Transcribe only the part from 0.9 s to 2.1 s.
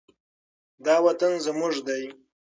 وطن زموږ دی.